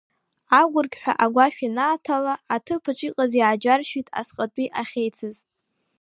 Агәырқьҳәа 0.59 1.13
агәашә 1.23 1.59
ианааҭала, 1.65 2.33
аҭыԥаҿ 2.55 2.99
иҟаз 3.07 3.31
иааџьаршьеит 3.37 4.07
асҟатәи 4.19 4.73
ахьеицыз. 4.79 5.35